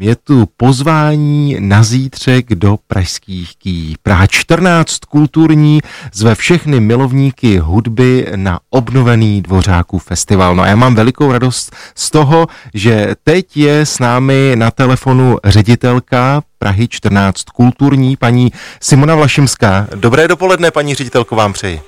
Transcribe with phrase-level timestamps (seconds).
[0.00, 3.94] Je tu pozvání na zítřek do pražských ký.
[4.02, 5.80] Praha 14 kulturní
[6.12, 10.54] zve všechny milovníky hudby na obnovený Dvořáků festival.
[10.56, 15.38] No a já mám velikou radost z toho, že teď je s námi na telefonu
[15.44, 19.86] ředitelka Prahy 14 kulturní, paní Simona Vlašimská.
[19.94, 21.80] Dobré dopoledne, paní ředitelko, vám přeji.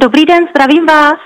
[0.00, 1.16] Dobrý den, zdravím vás.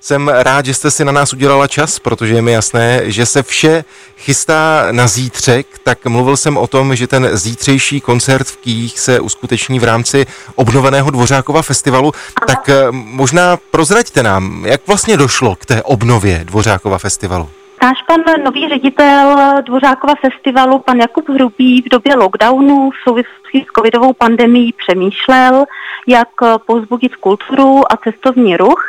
[0.00, 3.42] Jsem rád, že jste si na nás udělala čas, protože je mi jasné, že se
[3.42, 3.84] vše
[4.18, 9.20] chystá na zítřek, tak mluvil jsem o tom, že ten zítřejší koncert v Kých se
[9.20, 12.12] uskuteční v rámci obnoveného Dvořákova festivalu.
[12.14, 12.46] Aha.
[12.46, 17.48] Tak eh, možná prozraďte nám, jak vlastně došlo k té obnově Dvořákova festivalu.
[17.82, 23.72] Náš pan nový ředitel Dvořákova festivalu, pan Jakub Hrubý, v době lockdownu v souvislosti s
[23.76, 25.64] covidovou pandemí přemýšlel,
[26.06, 26.28] jak
[26.66, 28.84] pozbudit kulturu a cestovní ruch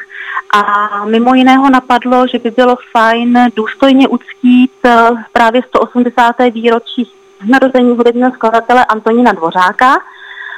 [0.54, 6.36] a mimo jiného napadlo, že by bylo fajn důstojně uctít eh, právě 180.
[6.54, 7.12] výročí
[7.46, 10.00] narození hudebního skladatele Antonína Dvořáka.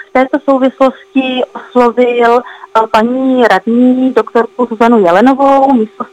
[0.10, 6.06] V této souvislosti oslovil eh, paní radní doktorku Zuzanu Jelenovou, místo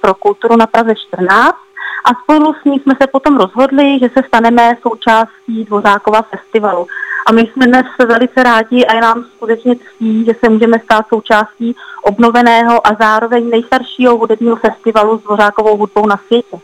[0.00, 1.56] pro kulturu na Praze 14
[2.04, 6.86] a spolu s ní jsme se potom rozhodli, že se staneme součástí Dvořákova festivalu.
[7.26, 11.06] A my jsme dnes velice rádi a je nám skutečně ctí, že se můžeme stát
[11.08, 16.56] součástí obnoveného a zároveň nejstaršího hudebního festivalu s Dvořákovou hudbou na světě.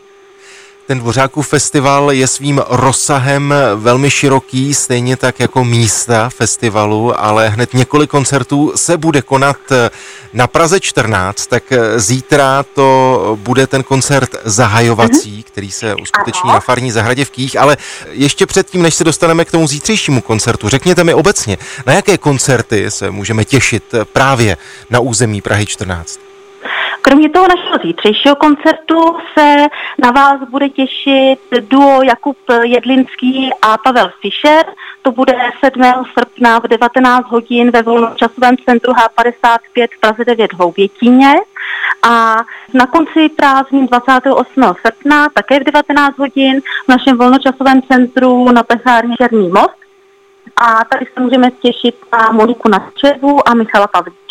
[0.91, 7.74] Ten Dvořákův festival je svým rozsahem velmi široký, stejně tak jako místa festivalu, ale hned
[7.74, 9.56] několik koncertů se bude konat
[10.33, 11.62] na Praze 14, tak
[11.96, 15.44] zítra to bude ten koncert zahajovací, mm-hmm.
[15.44, 17.77] který se uskuteční na Farní zahradě v Kých, ale
[18.11, 22.91] ještě předtím, než se dostaneme k tomu zítřejšímu koncertu, řekněte mi obecně, na jaké koncerty
[22.91, 24.56] se můžeme těšit právě
[24.91, 26.30] na území Prahy 14?
[27.02, 29.66] Kromě toho našeho zítřejšího koncertu se
[29.98, 34.66] na vás bude těšit duo Jakub Jedlinský a Pavel Fischer.
[35.02, 35.34] To bude
[35.64, 35.82] 7.
[36.18, 41.34] srpna v 19 hodin ve volnočasovém centru H55 v Praze 9 Hloubětíně.
[42.02, 42.36] A
[42.74, 44.62] na konci prázdnin 28.
[44.86, 49.80] srpna také v 19 hodin v našem volnočasovém centru na pechárně Černý most.
[50.56, 54.30] A tady se můžeme těšit na Moniku Načevu a Michala Pavlíka.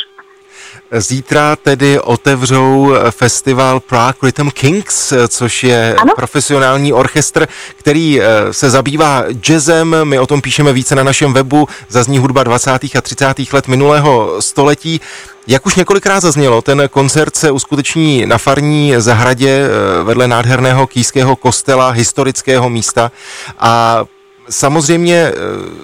[0.91, 6.13] Zítra tedy otevřou festival Prague Rhythm Kings, což je ano?
[6.15, 9.95] profesionální orchestr, který eh, se zabývá jazzem.
[10.03, 11.67] My o tom píšeme více na našem webu.
[11.89, 12.71] Zazní hudba 20.
[12.71, 13.53] a 30.
[13.53, 15.01] let minulého století.
[15.47, 21.35] Jak už několikrát zaznělo, ten koncert se uskuteční na farní zahradě eh, vedle nádherného kýského
[21.35, 23.11] kostela, historického místa
[23.59, 24.05] a
[24.49, 25.33] Samozřejmě eh,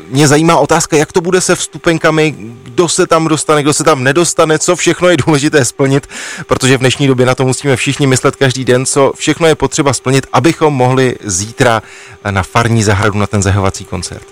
[0.09, 4.03] mě zajímá otázka, jak to bude se vstupenkami, kdo se tam dostane, kdo se tam
[4.03, 6.07] nedostane, co všechno je důležité splnit,
[6.47, 9.93] protože v dnešní době na to musíme všichni myslet každý den, co všechno je potřeba
[9.93, 11.81] splnit, abychom mohli zítra
[12.31, 14.27] na farní zahradu na ten zahovací koncert.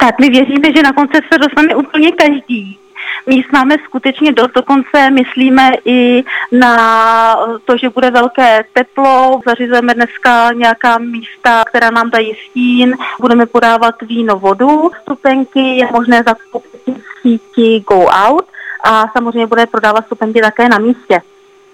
[0.00, 2.78] Tak my věříme, že na koncert se dostane úplně každý.
[3.26, 9.40] Míst máme skutečně dost, dokonce myslíme i na to, že bude velké teplo.
[9.46, 12.96] Zařizujeme dneska nějaká místa, která nám dají stín.
[13.20, 14.90] Budeme podávat víno, vodu.
[15.02, 18.46] Stupenky je možné zakoupit síti Go Out
[18.84, 21.22] a samozřejmě bude prodávat stupenky také na místě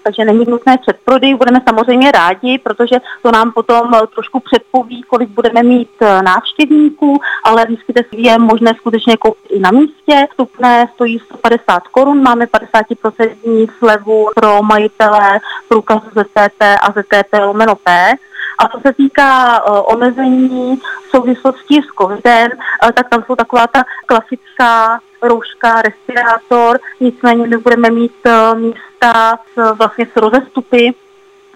[0.03, 1.35] takže není nutné předprodej.
[1.35, 7.19] Budeme samozřejmě rádi, protože to nám potom eh, trošku předpoví, kolik budeme mít eh, návštěvníků,
[7.43, 10.27] ale lístky je možné skutečně koupit i na místě.
[10.29, 18.13] Vstupné stojí 150 korun, máme 50% slevu pro majitele průkazu ZTP a ZTP lomeno P.
[18.59, 20.77] A co se týká uh, omezení
[21.07, 22.51] v souvislosti s covidem,
[22.93, 29.77] tak tam jsou taková ta klasická rouška, respirátor, nicméně my budeme mít uh, místa s,
[29.77, 30.93] vlastně s rozestupy,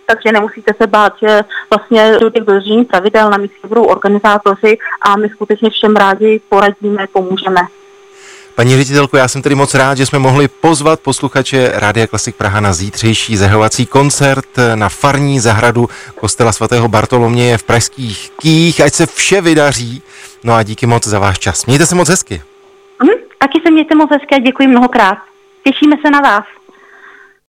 [0.05, 5.17] takže nemusíte se bát, že vlastně dojde k dodržení pravidel, na místě budou organizátoři a
[5.17, 7.61] my skutečně všem rádi poradíme, pomůžeme.
[8.57, 12.59] Paní ředitelko, já jsem tedy moc rád, že jsme mohli pozvat posluchače Rádia Klasik Praha
[12.59, 14.45] na zítřejší zahajovací koncert
[14.75, 15.89] na farní zahradu
[16.19, 18.81] kostela svatého Bartoloměje v pražských Kých.
[18.81, 20.01] Ať se vše vydaří.
[20.43, 21.65] No a díky moc za váš čas.
[21.65, 22.41] Mějte se moc hezky.
[23.37, 25.17] Taky se mějte moc hezky a děkuji mnohokrát.
[25.63, 26.56] Těšíme se na vás.